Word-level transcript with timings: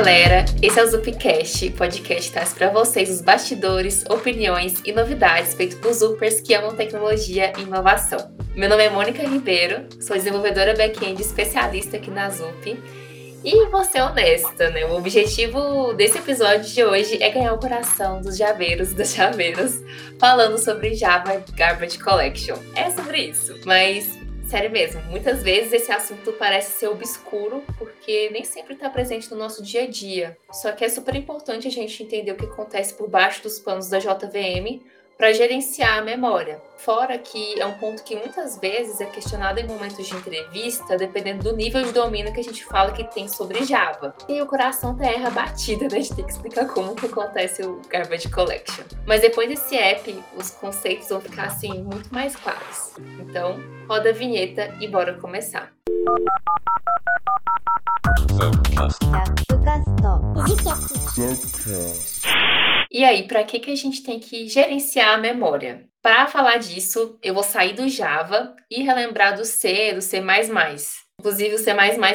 galera, 0.00 0.46
esse 0.62 0.80
é 0.80 0.82
o 0.82 0.86
Zupcast, 0.86 1.70
podcast 1.72 2.28
que 2.28 2.32
traz 2.32 2.54
para 2.54 2.70
vocês 2.70 3.10
os 3.10 3.20
bastidores, 3.20 4.02
opiniões 4.08 4.80
e 4.82 4.92
novidades 4.92 5.52
feitos 5.52 5.76
por 5.76 5.92
Zupers 5.92 6.40
que 6.40 6.54
amam 6.54 6.74
tecnologia 6.74 7.52
e 7.58 7.64
inovação. 7.64 8.34
Meu 8.56 8.66
nome 8.70 8.82
é 8.82 8.88
Mônica 8.88 9.22
Ribeiro, 9.22 9.84
sou 10.00 10.16
desenvolvedora 10.16 10.74
back-end 10.74 11.20
especialista 11.20 11.98
aqui 11.98 12.10
na 12.10 12.30
Zup 12.30 12.82
e 13.44 13.66
vou 13.66 13.84
ser 13.84 14.00
honesta, 14.00 14.70
né? 14.70 14.86
O 14.86 14.96
objetivo 14.96 15.92
desse 15.92 16.16
episódio 16.16 16.64
de 16.64 16.82
hoje 16.82 17.22
é 17.22 17.28
ganhar 17.28 17.52
o 17.52 17.58
coração 17.58 18.22
dos 18.22 18.38
javeiros 18.38 18.92
e 18.92 18.94
das 18.94 19.14
javeiras 19.14 19.82
falando 20.18 20.56
sobre 20.56 20.94
Java 20.94 21.44
Garbage 21.54 21.98
Collection. 21.98 22.56
É 22.74 22.90
sobre 22.90 23.18
isso, 23.18 23.54
mas 23.66 24.19
sério 24.50 24.68
mesmo, 24.68 25.00
muitas 25.02 25.44
vezes 25.44 25.72
esse 25.72 25.92
assunto 25.92 26.32
parece 26.32 26.72
ser 26.72 26.88
obscuro 26.88 27.62
porque 27.78 28.30
nem 28.30 28.42
sempre 28.42 28.74
está 28.74 28.90
presente 28.90 29.30
no 29.30 29.36
nosso 29.36 29.62
dia 29.62 29.84
a 29.84 29.86
dia. 29.86 30.36
Só 30.52 30.72
que 30.72 30.84
é 30.84 30.88
super 30.88 31.14
importante 31.14 31.68
a 31.68 31.70
gente 31.70 32.02
entender 32.02 32.32
o 32.32 32.36
que 32.36 32.46
acontece 32.46 32.92
por 32.94 33.08
baixo 33.08 33.44
dos 33.44 33.60
panos 33.60 33.88
da 33.88 34.00
JVM 34.00 34.82
para 35.20 35.34
gerenciar 35.34 35.98
a 35.98 36.02
memória. 36.02 36.62
Fora 36.78 37.18
que 37.18 37.60
é 37.60 37.66
um 37.66 37.74
ponto 37.74 38.02
que 38.02 38.16
muitas 38.16 38.58
vezes 38.58 39.02
é 39.02 39.04
questionado 39.04 39.60
em 39.60 39.66
momentos 39.66 40.08
de 40.08 40.16
entrevista, 40.16 40.96
dependendo 40.96 41.44
do 41.44 41.54
nível 41.54 41.82
de 41.82 41.92
domínio 41.92 42.32
que 42.32 42.40
a 42.40 42.42
gente 42.42 42.64
fala 42.64 42.90
que 42.90 43.04
tem 43.04 43.28
sobre 43.28 43.62
Java. 43.66 44.14
E 44.26 44.40
o 44.40 44.46
coração 44.46 44.96
terra 44.96 45.28
batida, 45.28 45.88
né? 45.88 45.98
A 45.98 46.00
gente 46.00 46.14
tem 46.14 46.24
que 46.24 46.32
explicar 46.32 46.66
como 46.68 46.94
que 46.94 47.04
acontece 47.04 47.62
o 47.62 47.82
Garbage 47.90 48.30
Collection. 48.30 48.82
Mas 49.06 49.20
depois 49.20 49.46
desse 49.46 49.76
app, 49.76 50.24
os 50.34 50.52
conceitos 50.52 51.10
vão 51.10 51.20
ficar 51.20 51.48
assim 51.48 51.82
muito 51.82 52.08
mais 52.10 52.34
claros. 52.34 52.94
Então, 53.18 53.60
roda 53.86 54.08
a 54.08 54.12
vinheta 54.14 54.74
e 54.80 54.88
bora 54.88 55.12
começar. 55.18 55.70
E 62.90 63.04
aí, 63.04 63.28
para 63.28 63.44
que, 63.44 63.60
que 63.60 63.70
a 63.70 63.76
gente 63.76 64.02
tem 64.02 64.18
que 64.18 64.48
gerenciar 64.48 65.14
a 65.14 65.18
memória? 65.18 65.88
Para 66.02 66.26
falar 66.26 66.56
disso, 66.56 67.18
eu 67.22 67.32
vou 67.32 67.42
sair 67.44 67.74
do 67.74 67.88
Java 67.88 68.56
e 68.68 68.82
relembrar 68.82 69.36
do 69.36 69.44
C, 69.44 69.92
do 69.92 70.02
C++. 70.02 70.20
Inclusive, 71.20 71.54
o 71.54 71.58
C++ 71.58 71.70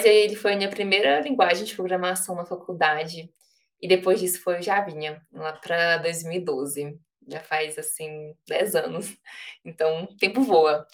ele 0.05 0.35
foi 0.35 0.53
a 0.53 0.57
minha 0.57 0.69
primeira 0.69 1.21
linguagem 1.21 1.63
de 1.63 1.75
programação 1.75 2.35
na 2.35 2.45
faculdade. 2.45 3.31
E 3.81 3.87
depois 3.87 4.19
disso 4.19 4.41
foi 4.41 4.59
o 4.59 4.61
Javinha, 4.61 5.21
lá 5.31 5.53
para 5.53 5.97
2012. 5.99 6.99
Já 7.27 7.39
faz, 7.39 7.77
assim, 7.77 8.35
10 8.47 8.75
anos. 8.75 9.15
Então, 9.63 10.03
o 10.03 10.17
tempo 10.17 10.41
voa. 10.41 10.85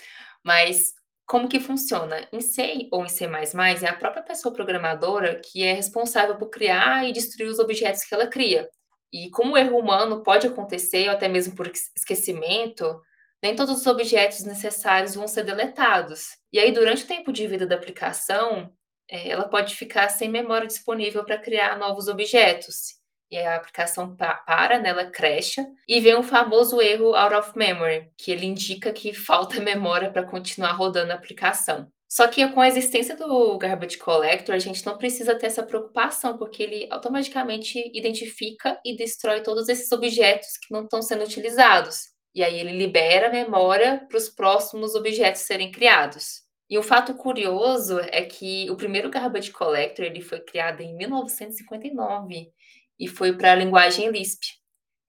Mas 0.44 0.94
como 1.26 1.50
que 1.50 1.60
funciona? 1.60 2.28
Em 2.32 2.42
C 2.42 2.88
ou 2.92 3.06
em 3.06 3.10
C++, 3.10 3.26
é 3.26 3.88
a 3.88 3.96
própria 3.96 4.22
pessoa 4.22 4.54
programadora 4.54 5.40
que 5.40 5.64
é 5.64 5.74
responsável 5.74 6.36
por 6.36 6.50
criar 6.50 7.08
e 7.08 7.14
destruir 7.14 7.50
os 7.50 7.58
objetos 7.58 8.04
que 8.04 8.14
ela 8.14 8.28
cria. 8.28 8.70
E 9.12 9.30
como 9.30 9.54
o 9.54 9.58
erro 9.58 9.78
humano 9.78 10.24
pode 10.24 10.48
acontecer, 10.48 11.08
ou 11.08 11.16
até 11.16 11.28
mesmo 11.28 11.56
por 11.56 11.68
esquecimento, 11.68 13.02
nem 13.42 13.56
todos 13.56 13.80
os 13.80 13.88
objetos 13.88 14.44
necessários 14.44 15.16
vão 15.16 15.28
ser 15.28 15.44
deletados. 15.44 16.38
E 16.54 16.60
aí, 16.60 16.72
durante 16.72 17.04
o 17.04 17.08
tempo 17.08 17.32
de 17.34 17.48
vida 17.48 17.66
da 17.66 17.76
aplicação, 17.76 18.72
é, 19.10 19.30
ela 19.30 19.48
pode 19.48 19.76
ficar 19.76 20.10
sem 20.10 20.30
memória 20.30 20.68
disponível 20.68 21.26
para 21.26 21.38
criar 21.38 21.78
novos 21.78 22.08
objetos. 22.08 23.00
E 23.30 23.38
a 23.38 23.56
aplicação 23.56 24.16
para, 24.16 24.80
né, 24.80 24.90
ela 24.90 25.06
cresce 25.06 25.66
e 25.88 26.00
vem 26.02 26.16
o 26.16 26.24
famoso 26.24 26.82
erro 26.82 27.16
out 27.16 27.34
of 27.34 27.58
memory, 27.58 28.12
que 28.18 28.32
ele 28.32 28.46
indica 28.46 28.92
que 28.92 29.14
falta 29.14 29.60
memória 29.62 30.12
para 30.12 30.24
continuar 30.24 30.74
rodando 30.74 31.12
a 31.12 31.16
aplicação. 31.16 31.92
Só 32.12 32.28
que 32.28 32.46
com 32.50 32.60
a 32.60 32.68
existência 32.68 33.16
do 33.16 33.58
Garbage 33.58 33.98
Collector, 33.98 34.54
a 34.54 34.60
gente 34.60 34.86
não 34.86 34.98
precisa 34.98 35.34
ter 35.34 35.46
essa 35.46 35.64
preocupação, 35.64 36.38
porque 36.38 36.62
ele 36.62 36.86
automaticamente 36.92 37.80
identifica 37.98 38.78
e 38.84 38.98
destrói 38.98 39.40
todos 39.42 39.70
esses 39.70 39.90
objetos 39.94 40.58
que 40.58 40.74
não 40.74 40.84
estão 40.84 41.02
sendo 41.02 41.24
utilizados. 41.24 42.10
E 42.36 42.44
aí 42.44 42.60
ele 42.60 42.78
libera 42.78 43.28
a 43.28 43.32
memória 43.32 44.06
para 44.10 44.18
os 44.18 44.28
próximos 44.28 44.94
objetos 44.94 45.44
serem 45.44 45.72
criados. 45.72 46.42
E 46.70 46.78
um 46.78 46.84
fato 46.84 47.14
curioso 47.14 47.98
é 48.02 48.24
que 48.24 48.70
o 48.70 48.76
primeiro 48.76 49.10
Garbage 49.10 49.52
Collector 49.52 50.04
ele 50.04 50.20
foi 50.20 50.42
criado 50.42 50.82
em 50.82 50.94
1959 50.98 52.52
e 53.00 53.08
foi 53.08 53.38
para 53.38 53.54
a 53.54 53.56
linguagem 53.56 54.12
Lisp. 54.12 54.42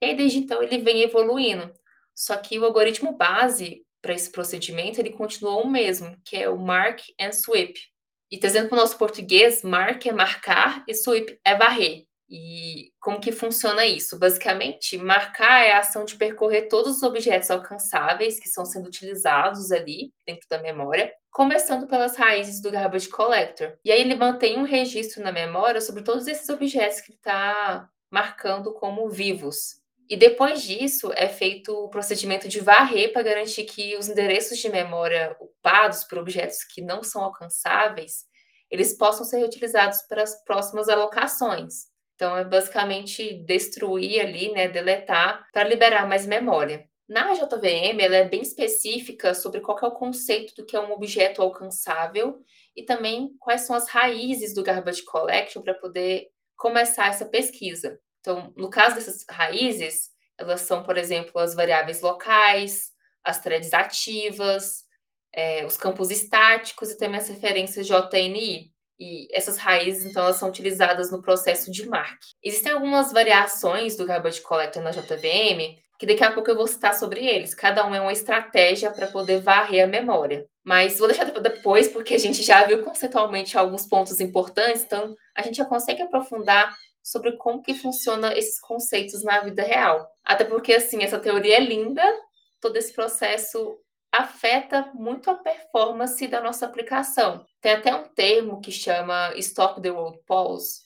E 0.00 0.06
aí, 0.06 0.16
desde 0.16 0.38
então, 0.38 0.62
ele 0.62 0.78
vem 0.78 1.02
evoluindo. 1.02 1.68
Só 2.14 2.36
que 2.36 2.60
o 2.60 2.64
algoritmo 2.64 3.16
base 3.16 3.82
para 4.02 4.14
esse 4.14 4.30
procedimento, 4.30 5.00
ele 5.00 5.10
continuou 5.10 5.62
o 5.62 5.70
mesmo, 5.70 6.16
que 6.24 6.36
é 6.36 6.48
o 6.48 6.58
mark 6.58 7.00
and 7.18 7.32
sweep. 7.32 7.80
E 8.30 8.38
trazendo 8.38 8.68
para 8.68 8.76
o 8.76 8.80
nosso 8.80 8.98
português, 8.98 9.62
mark 9.62 10.04
é 10.04 10.12
marcar 10.12 10.84
e 10.88 10.94
sweep 10.94 11.38
é 11.44 11.54
varrer. 11.54 12.04
E 12.34 12.90
como 12.98 13.20
que 13.20 13.30
funciona 13.30 13.84
isso? 13.84 14.18
Basicamente, 14.18 14.96
marcar 14.96 15.66
é 15.66 15.72
a 15.72 15.80
ação 15.80 16.06
de 16.06 16.16
percorrer 16.16 16.62
todos 16.62 16.96
os 16.96 17.02
objetos 17.02 17.50
alcançáveis 17.50 18.40
que 18.40 18.48
estão 18.48 18.64
sendo 18.64 18.86
utilizados 18.86 19.70
ali 19.70 20.14
dentro 20.26 20.48
da 20.48 20.58
memória, 20.58 21.12
começando 21.30 21.86
pelas 21.86 22.16
raízes 22.16 22.62
do 22.62 22.70
garbage 22.70 23.10
collector. 23.10 23.76
E 23.84 23.92
aí 23.92 24.00
ele 24.00 24.14
mantém 24.14 24.58
um 24.58 24.64
registro 24.64 25.22
na 25.22 25.30
memória 25.30 25.80
sobre 25.82 26.02
todos 26.02 26.26
esses 26.26 26.48
objetos 26.48 27.02
que 27.02 27.12
está 27.12 27.86
marcando 28.10 28.72
como 28.72 29.10
vivos. 29.10 29.81
E 30.12 30.16
depois 30.16 30.62
disso 30.62 31.10
é 31.14 31.26
feito 31.26 31.72
o 31.72 31.88
procedimento 31.88 32.46
de 32.46 32.60
varrer 32.60 33.14
para 33.14 33.22
garantir 33.22 33.64
que 33.64 33.96
os 33.96 34.10
endereços 34.10 34.58
de 34.58 34.68
memória 34.68 35.34
ocupados 35.40 36.04
por 36.04 36.18
objetos 36.18 36.64
que 36.64 36.82
não 36.82 37.02
são 37.02 37.24
alcançáveis, 37.24 38.26
eles 38.70 38.92
possam 38.92 39.24
ser 39.24 39.38
reutilizados 39.38 40.02
para 40.02 40.22
as 40.22 40.44
próximas 40.44 40.90
alocações. 40.90 41.86
Então 42.14 42.36
é 42.36 42.44
basicamente 42.44 43.42
destruir 43.46 44.20
ali, 44.20 44.52
né, 44.52 44.68
deletar 44.68 45.46
para 45.50 45.66
liberar 45.66 46.06
mais 46.06 46.26
memória. 46.26 46.86
Na 47.08 47.32
JVM, 47.32 47.98
ela 47.98 48.16
é 48.16 48.28
bem 48.28 48.42
específica 48.42 49.32
sobre 49.32 49.62
qual 49.62 49.78
é 49.82 49.86
o 49.86 49.92
conceito 49.92 50.54
do 50.54 50.66
que 50.66 50.76
é 50.76 50.80
um 50.80 50.92
objeto 50.92 51.40
alcançável 51.40 52.38
e 52.76 52.82
também 52.82 53.34
quais 53.38 53.62
são 53.62 53.74
as 53.74 53.88
raízes 53.88 54.54
do 54.54 54.62
garbage 54.62 55.06
collection 55.06 55.62
para 55.62 55.72
poder 55.72 56.26
começar 56.54 57.08
essa 57.08 57.24
pesquisa. 57.24 57.98
Então, 58.22 58.52
no 58.56 58.70
caso 58.70 58.94
dessas 58.94 59.26
raízes, 59.28 60.10
elas 60.38 60.62
são, 60.62 60.82
por 60.82 60.96
exemplo, 60.96 61.38
as 61.40 61.54
variáveis 61.54 62.00
locais, 62.00 62.92
as 63.22 63.40
threads 63.40 63.74
ativas, 63.74 64.84
é, 65.32 65.66
os 65.66 65.76
campos 65.76 66.10
estáticos 66.10 66.90
e 66.90 66.96
também 66.96 67.18
as 67.18 67.28
referências 67.28 67.86
JNI. 67.86 68.70
E 68.98 69.26
essas 69.32 69.58
raízes, 69.58 70.04
então, 70.04 70.22
elas 70.22 70.36
são 70.36 70.48
utilizadas 70.48 71.10
no 71.10 71.20
processo 71.20 71.70
de 71.72 71.84
mark. 71.88 72.20
Existem 72.42 72.72
algumas 72.72 73.12
variações 73.12 73.96
do 73.96 74.06
garbage 74.06 74.40
collector 74.40 74.82
na 74.82 74.92
JVM, 74.92 75.76
que 75.98 76.06
daqui 76.06 76.22
a 76.22 76.30
pouco 76.30 76.48
eu 76.48 76.56
vou 76.56 76.66
citar 76.68 76.94
sobre 76.94 77.26
eles. 77.26 77.54
Cada 77.54 77.84
um 77.84 77.94
é 77.94 78.00
uma 78.00 78.12
estratégia 78.12 78.92
para 78.92 79.08
poder 79.08 79.40
varrer 79.40 79.84
a 79.84 79.88
memória. 79.88 80.46
Mas 80.64 80.98
vou 80.98 81.08
deixar 81.08 81.24
depois, 81.24 81.88
porque 81.88 82.14
a 82.14 82.18
gente 82.18 82.42
já 82.42 82.64
viu 82.64 82.84
conceitualmente 82.84 83.58
alguns 83.58 83.86
pontos 83.86 84.20
importantes, 84.20 84.82
então 84.84 85.16
a 85.36 85.42
gente 85.42 85.56
já 85.56 85.64
consegue 85.64 86.02
aprofundar 86.02 86.72
sobre 87.02 87.32
como 87.36 87.62
que 87.62 87.74
funciona 87.74 88.36
esses 88.36 88.60
conceitos 88.60 89.24
na 89.24 89.40
vida 89.40 89.62
real. 89.62 90.08
Até 90.24 90.44
porque, 90.44 90.74
assim, 90.74 91.02
essa 91.02 91.18
teoria 91.18 91.56
é 91.56 91.60
linda, 91.60 92.02
todo 92.60 92.76
esse 92.76 92.92
processo 92.92 93.78
afeta 94.12 94.90
muito 94.94 95.30
a 95.30 95.34
performance 95.34 96.26
da 96.28 96.40
nossa 96.40 96.66
aplicação. 96.66 97.44
Tem 97.60 97.72
até 97.72 97.94
um 97.94 98.04
termo 98.08 98.60
que 98.60 98.70
chama 98.70 99.32
Stop 99.36 99.80
the 99.80 99.90
World 99.90 100.18
Pause, 100.26 100.82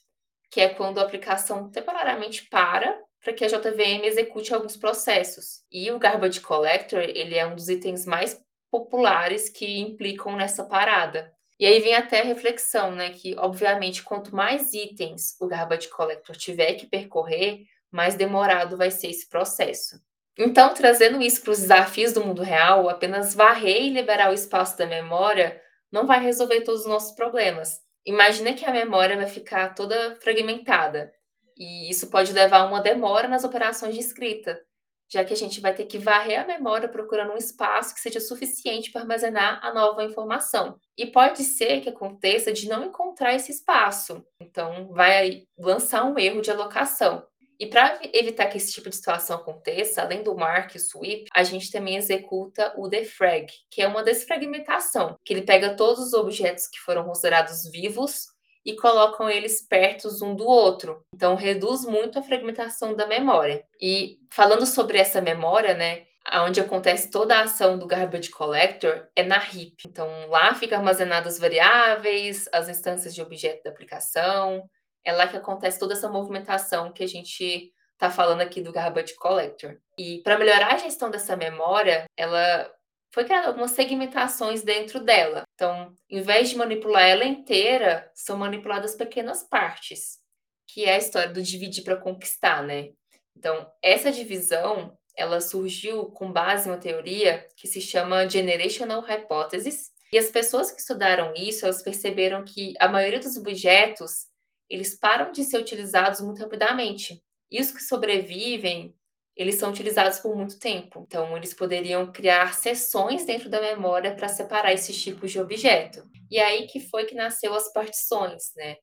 que 0.50 0.60
é 0.60 0.68
quando 0.68 0.98
a 0.98 1.02
aplicação 1.02 1.70
temporariamente 1.70 2.48
para 2.48 2.96
para 3.26 3.32
que 3.32 3.44
a 3.44 3.48
JVM 3.48 4.04
execute 4.04 4.54
alguns 4.54 4.76
processos. 4.76 5.64
E 5.72 5.90
o 5.90 5.98
Garbage 5.98 6.40
Collector, 6.40 7.00
ele 7.00 7.34
é 7.34 7.44
um 7.44 7.56
dos 7.56 7.68
itens 7.68 8.06
mais 8.06 8.40
populares 8.70 9.48
que 9.48 9.80
implicam 9.80 10.36
nessa 10.36 10.64
parada. 10.64 11.32
E 11.58 11.64
aí 11.64 11.80
vem 11.80 11.94
até 11.94 12.20
a 12.20 12.24
reflexão, 12.24 12.94
né? 12.94 13.10
Que, 13.10 13.34
obviamente, 13.38 14.02
quanto 14.02 14.34
mais 14.34 14.72
itens 14.74 15.36
o 15.40 15.46
Garbage 15.46 15.88
Collector 15.88 16.36
tiver 16.36 16.74
que 16.74 16.86
percorrer, 16.86 17.64
mais 17.90 18.14
demorado 18.14 18.76
vai 18.76 18.90
ser 18.90 19.08
esse 19.08 19.28
processo. 19.28 20.00
Então, 20.38 20.74
trazendo 20.74 21.22
isso 21.22 21.40
para 21.40 21.52
os 21.52 21.60
desafios 21.60 22.12
do 22.12 22.22
mundo 22.24 22.42
real, 22.42 22.90
apenas 22.90 23.34
varrer 23.34 23.84
e 23.84 23.90
liberar 23.90 24.30
o 24.30 24.34
espaço 24.34 24.76
da 24.76 24.86
memória 24.86 25.60
não 25.90 26.06
vai 26.06 26.20
resolver 26.22 26.60
todos 26.60 26.82
os 26.82 26.86
nossos 26.86 27.14
problemas. 27.14 27.80
Imagina 28.04 28.52
que 28.52 28.64
a 28.64 28.70
memória 28.70 29.16
vai 29.16 29.26
ficar 29.26 29.74
toda 29.74 30.16
fragmentada. 30.16 31.10
E 31.56 31.88
isso 31.90 32.10
pode 32.10 32.32
levar 32.32 32.58
a 32.58 32.66
uma 32.66 32.82
demora 32.82 33.26
nas 33.28 33.44
operações 33.44 33.94
de 33.94 34.00
escrita, 34.00 34.60
já 35.08 35.24
que 35.24 35.32
a 35.32 35.36
gente 35.36 35.60
vai 35.60 35.74
ter 35.74 35.86
que 35.86 35.98
varrer 35.98 36.40
a 36.40 36.46
memória 36.46 36.88
procurando 36.88 37.32
um 37.32 37.36
espaço 37.36 37.94
que 37.94 38.00
seja 38.00 38.20
suficiente 38.20 38.90
para 38.90 39.02
armazenar 39.02 39.60
a 39.62 39.72
nova 39.72 40.04
informação. 40.04 40.78
E 40.96 41.06
pode 41.06 41.42
ser 41.44 41.80
que 41.80 41.88
aconteça 41.88 42.52
de 42.52 42.68
não 42.68 42.84
encontrar 42.84 43.34
esse 43.34 43.52
espaço, 43.52 44.24
então 44.40 44.88
vai 44.92 45.44
lançar 45.58 46.04
um 46.04 46.18
erro 46.18 46.40
de 46.40 46.50
alocação. 46.50 47.26
E 47.58 47.66
para 47.66 47.98
evitar 48.12 48.46
que 48.48 48.58
esse 48.58 48.70
tipo 48.70 48.90
de 48.90 48.96
situação 48.96 49.36
aconteça, 49.36 50.02
além 50.02 50.22
do 50.22 50.36
mark 50.36 50.74
e 50.74 50.78
sweep, 50.78 51.26
a 51.34 51.42
gente 51.42 51.70
também 51.70 51.96
executa 51.96 52.74
o 52.76 52.86
defrag, 52.86 53.46
que 53.70 53.80
é 53.80 53.88
uma 53.88 54.02
desfragmentação, 54.02 55.16
que 55.24 55.32
ele 55.32 55.42
pega 55.42 55.74
todos 55.74 56.06
os 56.06 56.12
objetos 56.12 56.68
que 56.68 56.78
foram 56.78 57.04
considerados 57.04 57.62
vivos 57.70 58.26
e 58.66 58.74
colocam 58.74 59.30
eles 59.30 59.62
perto 59.62 60.08
um 60.24 60.34
do 60.34 60.44
outro. 60.44 61.00
Então 61.14 61.36
reduz 61.36 61.84
muito 61.84 62.18
a 62.18 62.22
fragmentação 62.22 62.96
da 62.96 63.06
memória. 63.06 63.64
E 63.80 64.18
falando 64.30 64.66
sobre 64.66 64.98
essa 64.98 65.20
memória, 65.20 65.72
né, 65.72 66.04
onde 66.44 66.60
acontece 66.60 67.08
toda 67.08 67.36
a 67.36 67.42
ação 67.42 67.78
do 67.78 67.86
garbage 67.86 68.28
collector 68.30 69.06
é 69.14 69.22
na 69.22 69.36
heap. 69.36 69.76
Então 69.86 70.08
lá 70.28 70.52
fica 70.54 70.76
armazenadas 70.76 71.34
as 71.34 71.38
variáveis, 71.38 72.48
as 72.52 72.68
instâncias 72.68 73.14
de 73.14 73.22
objeto 73.22 73.62
da 73.62 73.70
aplicação. 73.70 74.68
É 75.04 75.12
lá 75.12 75.28
que 75.28 75.36
acontece 75.36 75.78
toda 75.78 75.94
essa 75.94 76.08
movimentação 76.08 76.92
que 76.92 77.04
a 77.04 77.06
gente 77.08 77.72
está 77.92 78.10
falando 78.10 78.40
aqui 78.40 78.60
do 78.60 78.72
garbage 78.72 79.14
collector. 79.14 79.76
E 79.96 80.20
para 80.22 80.36
melhorar 80.36 80.74
a 80.74 80.78
gestão 80.78 81.08
dessa 81.08 81.36
memória, 81.36 82.04
ela 82.16 82.68
foi 83.12 83.24
criada 83.24 83.48
algumas 83.48 83.70
segmentações 83.72 84.62
dentro 84.62 85.00
dela. 85.00 85.44
Então, 85.54 85.94
em 86.08 86.20
vez 86.20 86.50
de 86.50 86.56
manipular 86.56 87.02
ela 87.02 87.24
inteira, 87.24 88.10
são 88.14 88.36
manipuladas 88.36 88.94
pequenas 88.94 89.42
partes, 89.42 90.18
que 90.66 90.84
é 90.84 90.94
a 90.94 90.98
história 90.98 91.32
do 91.32 91.42
dividir 91.42 91.84
para 91.84 91.96
conquistar, 91.96 92.62
né? 92.62 92.90
Então, 93.36 93.70
essa 93.82 94.10
divisão, 94.10 94.96
ela 95.14 95.40
surgiu 95.40 96.06
com 96.06 96.32
base 96.32 96.68
em 96.68 96.72
uma 96.72 96.78
teoria 96.78 97.46
que 97.56 97.66
se 97.66 97.80
chama 97.80 98.28
Generational 98.28 99.00
Hypothesis, 99.00 99.90
e 100.12 100.18
as 100.18 100.30
pessoas 100.30 100.70
que 100.70 100.80
estudaram 100.80 101.34
isso, 101.34 101.64
elas 101.64 101.82
perceberam 101.82 102.44
que 102.44 102.74
a 102.78 102.88
maioria 102.88 103.18
dos 103.18 103.36
objetos, 103.36 104.26
eles 104.70 104.98
param 104.98 105.32
de 105.32 105.42
ser 105.44 105.58
utilizados 105.58 106.20
muito 106.20 106.40
rapidamente. 106.40 107.22
E 107.50 107.60
os 107.60 107.70
que 107.70 107.82
sobrevivem 107.82 108.94
eles 109.36 109.56
são 109.56 109.70
utilizados 109.70 110.18
por 110.18 110.34
muito 110.34 110.58
tempo. 110.58 111.04
Então, 111.06 111.36
eles 111.36 111.52
poderiam 111.52 112.10
criar 112.10 112.54
seções 112.54 113.26
dentro 113.26 113.50
da 113.50 113.60
memória 113.60 114.14
para 114.14 114.28
separar 114.28 114.72
esses 114.72 115.00
tipos 115.00 115.30
de 115.30 115.38
objeto. 115.38 116.08
E 116.30 116.38
aí 116.38 116.66
que 116.66 116.80
foi 116.80 117.04
que 117.04 117.14
nasceu 117.14 117.54
as 117.54 117.70
partições, 117.72 118.52
né? 118.56 118.76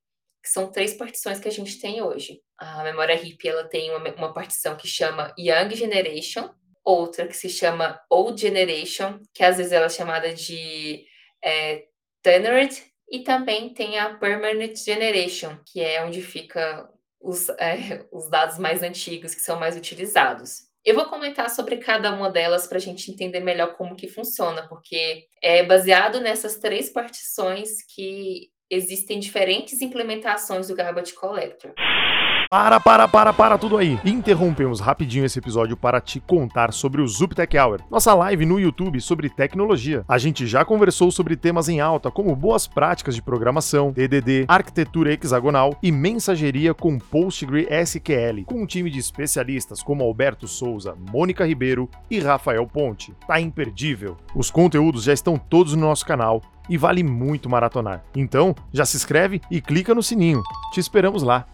Que 0.44 0.50
são 0.50 0.71
três 0.71 0.94
partições 0.94 1.39
que 1.39 1.47
a 1.47 1.51
gente 1.51 1.79
tem 1.79 2.03
hoje. 2.03 2.39
A 2.57 2.83
memória 2.83 3.15
RIP 3.15 3.47
ela 3.47 3.67
tem 3.67 3.89
uma, 3.95 4.13
uma 4.13 4.33
partição 4.33 4.75
que 4.75 4.88
chama 4.88 5.33
Young 5.39 5.75
Generation, 5.75 6.53
outra 6.83 7.27
que 7.27 7.35
se 7.35 7.49
chama 7.49 7.99
Old 8.09 8.39
Generation, 8.39 9.19
que 9.33 9.44
às 9.44 9.57
vezes 9.57 9.71
ela 9.71 9.85
é 9.88 9.89
chamada 9.89 10.33
de 10.33 11.03
é, 11.44 11.85
Tenured, 12.21 12.83
e 13.09 13.19
também 13.19 13.73
tem 13.73 13.97
a 13.99 14.13
Permanent 14.15 14.75
Generation, 14.75 15.57
que 15.65 15.81
é 15.81 16.03
onde 16.03 16.21
fica 16.21 16.89
os, 17.23 17.49
é, 17.51 18.05
os 18.11 18.29
dados 18.29 18.59
mais 18.59 18.83
antigos 18.83 19.33
que 19.33 19.41
são 19.41 19.59
mais 19.59 19.77
utilizados. 19.77 20.63
Eu 20.85 20.95
vou 20.95 21.05
comentar 21.05 21.49
sobre 21.49 21.77
cada 21.77 22.13
uma 22.13 22.29
delas 22.29 22.67
para 22.67 22.77
a 22.77 22.81
gente 22.81 23.09
entender 23.09 23.39
melhor 23.39 23.75
como 23.75 23.95
que 23.95 24.09
funciona, 24.09 24.67
porque 24.67 25.27
é 25.41 25.63
baseado 25.63 26.19
nessas 26.19 26.57
três 26.57 26.89
partições 26.89 27.81
que 27.95 28.49
existem 28.69 29.19
diferentes 29.19 29.81
implementações 29.81 30.67
do 30.67 30.75
Garbage 30.75 31.13
Collector. 31.13 31.73
Para, 32.53 32.79
para, 32.79 33.07
para, 33.07 33.33
para 33.33 33.57
tudo 33.57 33.77
aí. 33.77 34.00
Interrompemos 34.05 34.79
rapidinho 34.79 35.25
esse 35.25 35.39
episódio 35.39 35.75
para 35.75 36.00
te 36.00 36.19
contar 36.19 36.71
sobre 36.71 37.01
o 37.01 37.07
Zuptech 37.07 37.57
Hour, 37.57 37.81
nossa 37.89 38.13
live 38.13 38.45
no 38.45 38.59
YouTube 38.59 39.01
sobre 39.01 39.27
tecnologia. 39.27 40.05
A 40.07 40.19
gente 40.19 40.45
já 40.45 40.63
conversou 40.63 41.09
sobre 41.09 41.35
temas 41.35 41.67
em 41.67 41.79
alta 41.79 42.11
como 42.11 42.35
boas 42.35 42.67
práticas 42.67 43.15
de 43.15 43.23
programação, 43.23 43.91
DDD, 43.91 44.45
arquitetura 44.47 45.11
hexagonal 45.11 45.75
e 45.81 45.91
mensageria 45.91 46.75
com 46.75 47.00
PostgreSQL, 47.00 48.44
com 48.45 48.61
um 48.61 48.67
time 48.67 48.91
de 48.91 48.99
especialistas 48.99 49.81
como 49.81 50.03
Alberto 50.03 50.47
Souza, 50.47 50.95
Mônica 51.11 51.44
Ribeiro 51.47 51.89
e 52.07 52.19
Rafael 52.19 52.67
Ponte. 52.67 53.15
Tá 53.25 53.41
imperdível. 53.41 54.15
Os 54.35 54.51
conteúdos 54.51 55.06
já 55.06 55.13
estão 55.13 55.39
todos 55.39 55.73
no 55.73 55.88
nosso 55.88 56.06
canal 56.06 56.39
e 56.69 56.77
vale 56.77 57.01
muito 57.01 57.49
maratonar. 57.49 58.03
Então, 58.15 58.53
já 58.71 58.85
se 58.85 58.95
inscreve 58.95 59.41
e 59.49 59.59
clica 59.59 59.95
no 59.95 60.03
sininho. 60.03 60.44
Te 60.71 60.79
esperamos 60.79 61.23
lá. 61.23 61.47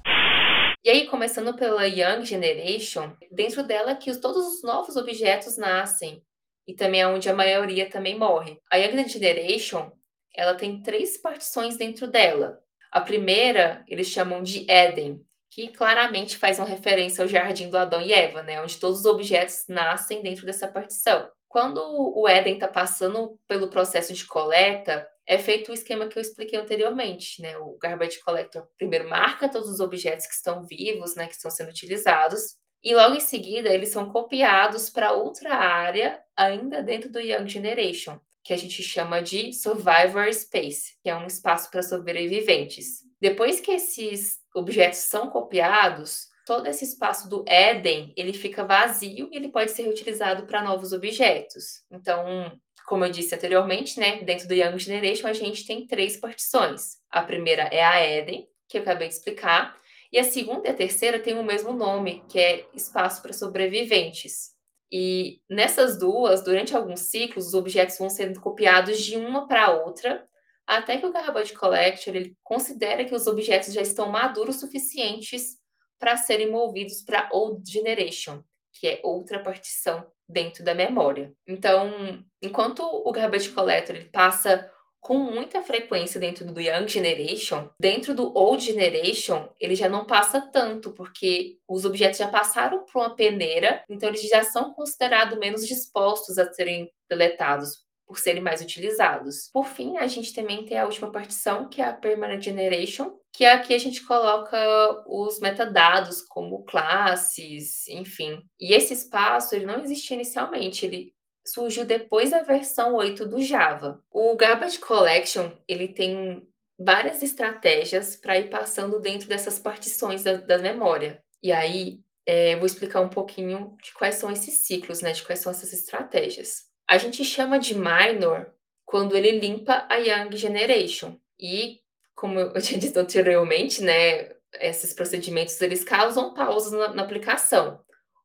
E 0.82 0.90
aí, 0.90 1.08
começando 1.08 1.54
pela 1.56 1.86
Young 1.86 2.26
Generation, 2.26 3.12
dentro 3.30 3.64
dela 3.64 3.96
que 3.96 4.16
todos 4.16 4.48
os 4.48 4.64
novos 4.64 4.96
objetos 4.96 5.58
nascem 5.58 6.24
e 6.66 6.74
também 6.74 7.02
é 7.02 7.08
onde 7.08 7.28
a 7.28 7.34
maioria 7.34 7.90
também 7.90 8.18
morre. 8.18 8.58
A 8.72 8.78
Young 8.78 9.06
Generation, 9.10 9.92
ela 10.34 10.56
tem 10.56 10.82
três 10.82 11.18
partições 11.18 11.76
dentro 11.76 12.08
dela. 12.08 12.60
A 12.92 13.02
primeira, 13.02 13.84
eles 13.90 14.08
chamam 14.08 14.42
de 14.42 14.66
Eden, 14.72 15.22
que 15.52 15.68
claramente 15.68 16.38
faz 16.38 16.60
uma 16.60 16.68
referência 16.68 17.24
ao 17.24 17.28
jardim 17.28 17.70
do 17.70 17.78
Adão 17.78 18.00
e 18.00 18.14
Eva, 18.14 18.42
né, 18.42 18.62
onde 18.62 18.78
todos 18.78 19.00
os 19.00 19.06
objetos 19.06 19.66
nascem 19.68 20.22
dentro 20.22 20.46
dessa 20.46 20.68
partição. 20.68 21.30
Quando 21.50 21.82
o 21.84 22.26
Eden 22.26 22.54
está 22.54 22.70
passando 22.70 23.38
pelo 23.50 23.70
processo 23.70 24.14
de 24.14 24.26
coleta, 24.26 25.06
é 25.30 25.38
feito 25.38 25.70
o 25.70 25.74
esquema 25.76 26.08
que 26.08 26.18
eu 26.18 26.22
expliquei 26.22 26.58
anteriormente, 26.58 27.40
né? 27.40 27.56
O 27.60 27.78
Garbage 27.78 28.20
Collector 28.20 28.68
primeiro 28.76 29.08
marca 29.08 29.48
todos 29.48 29.70
os 29.70 29.80
objetos 29.80 30.26
que 30.26 30.34
estão 30.34 30.64
vivos, 30.64 31.16
né, 31.16 31.28
que 31.28 31.36
estão 31.36 31.52
sendo 31.52 31.70
utilizados, 31.70 32.56
e 32.84 32.96
logo 32.96 33.14
em 33.14 33.20
seguida 33.20 33.70
eles 33.70 33.90
são 33.90 34.10
copiados 34.10 34.90
para 34.90 35.12
outra 35.12 35.54
área 35.54 36.20
ainda 36.36 36.82
dentro 36.82 37.12
do 37.12 37.20
Young 37.20 37.48
Generation, 37.48 38.20
que 38.44 38.54
a 38.54 38.58
gente 38.58 38.82
chama 38.82 39.22
de 39.22 39.54
Survivor 39.54 40.34
Space, 40.34 40.98
que 41.04 41.10
é 41.12 41.16
um 41.16 41.28
espaço 41.28 41.70
para 41.70 41.84
sobreviventes. 41.84 43.04
Depois 43.22 43.60
que 43.60 43.72
esses 43.72 44.40
objetos 44.56 45.00
são 45.00 45.30
copiados, 45.30 46.28
todo 46.44 46.66
esse 46.66 46.84
espaço 46.84 47.30
do 47.30 47.46
Eden, 47.48 48.12
ele 48.18 48.34
fica 48.34 48.66
vazio 48.66 49.30
e 49.32 49.38
ele 49.38 49.50
pode 49.50 49.70
ser 49.70 49.84
reutilizado 49.84 50.48
para 50.48 50.64
novos 50.64 50.92
objetos. 50.92 51.84
Então, 51.92 52.52
como 52.90 53.06
eu 53.06 53.12
disse 53.12 53.36
anteriormente, 53.36 54.00
né, 54.00 54.24
dentro 54.24 54.48
do 54.48 54.54
Young 54.56 54.80
Generation 54.80 55.28
a 55.28 55.34
gente 55.34 55.64
tem 55.64 55.86
três 55.86 56.18
partições. 56.18 56.98
A 57.12 57.22
primeira 57.22 57.62
é 57.72 57.84
a 57.84 58.04
Eden, 58.04 58.50
que 58.68 58.80
eu 58.80 58.82
acabei 58.82 59.08
de 59.08 59.14
explicar, 59.14 59.80
e 60.12 60.18
a 60.18 60.24
segunda 60.24 60.68
e 60.68 60.72
a 60.72 60.74
terceira 60.74 61.20
têm 61.20 61.38
o 61.38 61.44
mesmo 61.44 61.72
nome, 61.72 62.26
que 62.28 62.40
é 62.40 62.66
espaço 62.74 63.22
para 63.22 63.32
sobreviventes. 63.32 64.56
E 64.92 65.40
nessas 65.48 66.00
duas, 66.00 66.44
durante 66.44 66.76
alguns 66.76 67.02
ciclos, 67.02 67.50
os 67.50 67.54
objetos 67.54 67.96
vão 68.00 68.10
sendo 68.10 68.42
copiados 68.42 69.00
de 69.00 69.18
uma 69.18 69.48
para 69.48 69.70
outra, 69.70 70.28
até 70.66 70.98
que 70.98 71.06
o 71.06 71.14
Garbage 71.14 71.54
Collector 71.54 72.16
ele 72.16 72.36
considera 72.44 73.06
que 73.06 73.14
os 73.14 73.28
objetos 73.28 73.72
já 73.72 73.84
estão 73.84 74.10
maduros 74.10 74.60
suficientes 74.60 75.60
para 76.00 76.18
serem 76.18 76.50
movidos 76.50 77.04
para 77.04 77.30
Old 77.32 77.72
Generation, 77.72 78.42
que 78.74 78.88
é 78.88 79.00
outra 79.04 79.44
partição 79.44 80.08
dentro 80.30 80.64
da 80.64 80.76
memória. 80.76 81.34
Então, 81.48 82.24
enquanto 82.42 82.82
o 82.82 83.12
garbage 83.12 83.50
collector 83.50 83.96
ele 83.96 84.06
passa 84.06 84.72
com 85.02 85.18
muita 85.18 85.62
frequência 85.62 86.20
dentro 86.20 86.46
do 86.46 86.60
Young 86.60 86.88
Generation, 86.88 87.70
dentro 87.80 88.14
do 88.14 88.38
Old 88.38 88.64
Generation, 88.64 89.50
ele 89.60 89.76
já 89.76 89.88
não 89.88 90.06
passa 90.06 90.42
tanto, 90.42 90.92
porque 90.92 91.58
os 91.68 91.86
objetos 91.86 92.20
já 92.20 92.28
passaram 92.28 92.84
por 92.86 93.00
uma 93.00 93.16
peneira, 93.16 93.84
então 93.90 94.10
eles 94.10 94.22
já 94.22 94.44
são 94.44 94.74
considerados 94.74 95.40
menos 95.40 95.66
dispostos 95.66 96.38
a 96.38 96.52
serem 96.52 96.92
deletados 97.10 97.89
por 98.10 98.18
serem 98.18 98.42
mais 98.42 98.60
utilizados. 98.60 99.52
Por 99.54 99.68
fim, 99.68 99.98
a 99.98 100.08
gente 100.08 100.34
também 100.34 100.66
tem 100.66 100.80
a 100.80 100.86
última 100.86 101.12
partição, 101.12 101.70
que 101.70 101.80
é 101.80 101.86
a 101.86 101.94
Permanent 101.94 102.44
Generation, 102.44 103.16
que 103.32 103.46
é 103.46 103.54
aqui 103.54 103.72
a 103.72 103.78
gente 103.78 104.04
coloca 104.04 104.58
os 105.06 105.40
metadados 105.40 106.24
como 106.24 106.66
classes, 106.66 107.88
enfim. 107.88 108.42
E 108.60 108.74
esse 108.74 108.96
espaço 108.96 109.54
ele 109.54 109.68
não 109.68 109.80
existia 109.84 110.16
inicialmente, 110.16 110.88
ele 110.88 111.14
surgiu 111.46 111.86
depois 111.86 112.32
da 112.32 112.42
versão 112.42 112.96
8 112.96 113.28
do 113.28 113.44
Java. 113.44 114.04
O 114.10 114.36
Garbage 114.36 114.80
Collection, 114.80 115.52
ele 115.68 115.88
tem 115.88 116.42
várias 116.80 117.22
estratégias 117.22 118.16
para 118.16 118.40
ir 118.40 118.50
passando 118.50 119.00
dentro 119.00 119.30
dessas 119.30 119.60
partições 119.60 120.24
da, 120.24 120.34
da 120.34 120.58
memória. 120.58 121.22
E 121.44 121.52
aí, 121.52 122.00
é, 122.26 122.56
vou 122.56 122.66
explicar 122.66 123.02
um 123.02 123.10
pouquinho 123.10 123.78
de 123.84 123.94
quais 123.94 124.16
são 124.16 124.32
esses 124.32 124.66
ciclos, 124.66 125.02
né? 125.02 125.12
De 125.12 125.24
quais 125.24 125.42
são 125.42 125.52
essas 125.52 125.72
estratégias. 125.74 126.69
A 126.90 126.98
gente 126.98 127.24
chama 127.24 127.60
de 127.60 127.76
minor 127.76 128.52
quando 128.84 129.16
ele 129.16 129.40
limpa 129.40 129.86
a 129.88 129.98
Young 129.98 130.36
Generation. 130.36 131.20
E, 131.40 131.82
como 132.16 132.40
eu 132.40 132.52
tinha 132.60 132.80
dito 132.80 132.98
anteriormente, 132.98 133.84
né, 133.84 134.32
esses 134.60 134.92
procedimentos 134.92 135.62
eles 135.62 135.84
causam 135.84 136.34
pausas 136.34 136.72
na, 136.72 136.88
na 136.96 137.04
aplicação. 137.04 137.80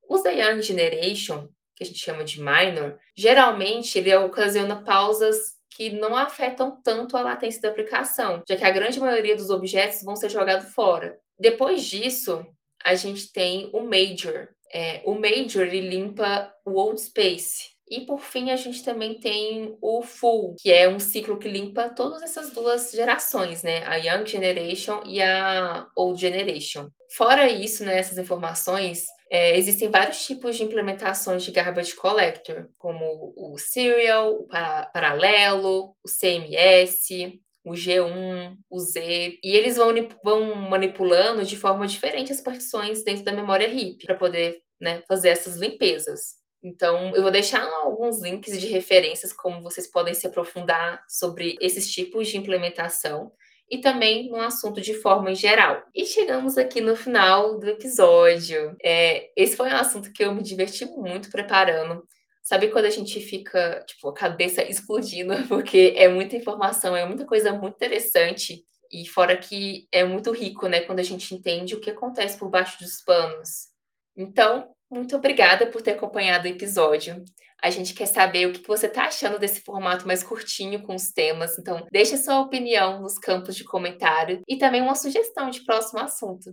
Os 0.08 0.22
da 0.22 0.30
Young 0.30 0.62
Generation, 0.62 1.46
que 1.76 1.84
a 1.84 1.86
gente 1.86 1.98
chama 1.98 2.24
de 2.24 2.40
minor, 2.40 2.98
geralmente 3.14 3.98
ele 3.98 4.16
ocasiona 4.16 4.82
pausas 4.82 5.56
que 5.68 5.90
não 5.90 6.16
afetam 6.16 6.80
tanto 6.82 7.18
a 7.18 7.20
latência 7.20 7.60
da 7.60 7.68
aplicação, 7.68 8.42
já 8.48 8.56
que 8.56 8.64
a 8.64 8.70
grande 8.70 8.98
maioria 8.98 9.36
dos 9.36 9.50
objetos 9.50 10.02
vão 10.02 10.16
ser 10.16 10.30
jogados 10.30 10.72
fora. 10.72 11.18
Depois 11.38 11.84
disso, 11.84 12.46
a 12.82 12.94
gente 12.94 13.30
tem 13.30 13.68
o 13.74 13.80
major. 13.82 14.48
É, 14.72 15.02
o 15.04 15.14
major 15.14 15.66
ele 15.66 15.82
limpa 15.82 16.50
o 16.64 16.80
old 16.80 16.98
space, 16.98 17.73
e 17.88 18.00
por 18.06 18.20
fim, 18.20 18.50
a 18.50 18.56
gente 18.56 18.82
também 18.82 19.18
tem 19.20 19.76
o 19.80 20.02
Full, 20.02 20.56
que 20.58 20.72
é 20.72 20.88
um 20.88 20.98
ciclo 20.98 21.38
que 21.38 21.48
limpa 21.48 21.90
todas 21.90 22.22
essas 22.22 22.50
duas 22.50 22.90
gerações, 22.90 23.62
né? 23.62 23.84
A 23.86 23.96
Young 23.96 24.26
Generation 24.26 25.02
e 25.04 25.20
a 25.20 25.86
Old 25.96 26.20
Generation. 26.20 26.88
Fora 27.14 27.48
isso, 27.50 27.84
né, 27.84 27.98
essas 27.98 28.18
informações, 28.18 29.04
é, 29.30 29.56
existem 29.56 29.90
vários 29.90 30.24
tipos 30.24 30.56
de 30.56 30.64
implementações 30.64 31.42
de 31.42 31.50
Garbage 31.50 31.94
Collector, 31.94 32.68
como 32.78 33.32
o 33.36 33.56
Serial, 33.58 34.32
o 34.32 34.48
Paralelo, 34.92 35.94
o 36.04 36.08
CMS, 36.08 37.38
o 37.64 37.72
G1, 37.72 38.56
o 38.70 38.78
Z, 38.80 39.38
e 39.42 39.56
eles 39.56 39.76
vão, 39.76 39.92
vão 40.22 40.54
manipulando 40.54 41.44
de 41.44 41.56
forma 41.56 41.86
diferente 41.86 42.32
as 42.32 42.40
partições 42.40 43.02
dentro 43.04 43.24
da 43.24 43.32
memória 43.32 43.68
RIP 43.68 44.04
para 44.04 44.14
poder 44.14 44.60
né, 44.80 45.02
fazer 45.08 45.30
essas 45.30 45.56
limpezas. 45.56 46.43
Então, 46.64 47.14
eu 47.14 47.20
vou 47.20 47.30
deixar 47.30 47.62
alguns 47.62 48.22
links 48.22 48.58
de 48.58 48.66
referências 48.68 49.34
como 49.34 49.62
vocês 49.62 49.86
podem 49.86 50.14
se 50.14 50.26
aprofundar 50.26 51.04
sobre 51.06 51.58
esses 51.60 51.92
tipos 51.92 52.28
de 52.28 52.38
implementação 52.38 53.30
e 53.70 53.78
também 53.78 54.30
no 54.30 54.40
assunto 54.40 54.80
de 54.80 54.94
forma 54.94 55.34
geral. 55.34 55.82
E 55.94 56.06
chegamos 56.06 56.56
aqui 56.56 56.80
no 56.80 56.96
final 56.96 57.58
do 57.58 57.68
episódio. 57.68 58.74
É, 58.82 59.30
esse 59.36 59.54
foi 59.56 59.68
um 59.68 59.76
assunto 59.76 60.10
que 60.10 60.24
eu 60.24 60.34
me 60.34 60.42
diverti 60.42 60.86
muito 60.86 61.30
preparando. 61.30 62.02
Sabe 62.42 62.68
quando 62.68 62.86
a 62.86 62.90
gente 62.90 63.20
fica, 63.20 63.84
tipo, 63.86 64.08
a 64.08 64.14
cabeça 64.14 64.62
explodindo, 64.68 65.34
porque 65.48 65.92
é 65.96 66.08
muita 66.08 66.34
informação, 66.34 66.96
é 66.96 67.04
muita 67.04 67.26
coisa 67.26 67.52
muito 67.52 67.74
interessante. 67.74 68.64
E 68.90 69.06
fora 69.06 69.36
que 69.36 69.86
é 69.92 70.02
muito 70.02 70.30
rico, 70.30 70.66
né, 70.66 70.80
quando 70.80 71.00
a 71.00 71.02
gente 71.02 71.34
entende 71.34 71.74
o 71.74 71.80
que 71.80 71.90
acontece 71.90 72.38
por 72.38 72.48
baixo 72.48 72.78
dos 72.78 73.02
panos. 73.02 73.68
Então, 74.16 74.73
muito 74.90 75.16
obrigada 75.16 75.66
por 75.66 75.82
ter 75.82 75.92
acompanhado 75.92 76.44
o 76.44 76.50
episódio. 76.50 77.24
A 77.62 77.70
gente 77.70 77.94
quer 77.94 78.04
saber 78.04 78.46
o 78.46 78.52
que 78.52 78.68
você 78.68 78.86
está 78.86 79.06
achando 79.06 79.38
desse 79.38 79.62
formato 79.62 80.06
mais 80.06 80.22
curtinho 80.22 80.82
com 80.82 80.94
os 80.94 81.10
temas. 81.10 81.58
Então, 81.58 81.86
deixe 81.90 82.18
sua 82.18 82.40
opinião 82.40 83.00
nos 83.00 83.18
campos 83.18 83.56
de 83.56 83.64
comentário 83.64 84.42
e 84.46 84.58
também 84.58 84.82
uma 84.82 84.94
sugestão 84.94 85.48
de 85.48 85.64
próximo 85.64 86.00
assunto. 86.00 86.52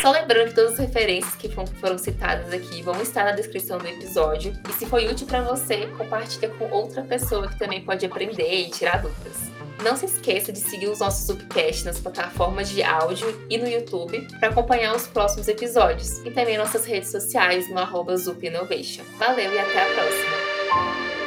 Só 0.00 0.10
lembrando 0.10 0.48
que 0.48 0.56
todas 0.56 0.72
as 0.72 0.78
referências 0.80 1.36
que 1.36 1.48
foram 1.48 1.96
citadas 1.96 2.52
aqui 2.52 2.82
vão 2.82 3.00
estar 3.00 3.24
na 3.24 3.32
descrição 3.32 3.78
do 3.78 3.86
episódio. 3.86 4.52
E 4.68 4.72
se 4.72 4.84
foi 4.84 5.06
útil 5.06 5.28
para 5.28 5.42
você, 5.42 5.86
compartilha 5.96 6.48
com 6.48 6.68
outra 6.72 7.04
pessoa 7.04 7.48
que 7.48 7.58
também 7.58 7.84
pode 7.84 8.04
aprender 8.04 8.52
e 8.52 8.70
tirar 8.70 9.00
dúvidas. 9.00 9.51
Não 9.82 9.96
se 9.96 10.06
esqueça 10.06 10.52
de 10.52 10.60
seguir 10.60 10.86
os 10.86 11.00
nossos 11.00 11.28
Upcast 11.28 11.84
nas 11.84 11.98
plataformas 11.98 12.68
de 12.68 12.84
áudio 12.84 13.44
e 13.50 13.58
no 13.58 13.66
YouTube 13.66 14.28
para 14.38 14.50
acompanhar 14.50 14.94
os 14.94 15.08
próximos 15.08 15.48
episódios 15.48 16.18
e 16.18 16.30
também 16.30 16.56
nossas 16.56 16.86
redes 16.86 17.10
sociais 17.10 17.68
no 17.68 17.78
arroba 17.78 18.16
Zup 18.16 18.46
Innovation. 18.46 19.02
Valeu 19.18 19.52
e 19.52 19.58
até 19.58 19.82
a 19.82 19.94
próxima! 19.94 21.21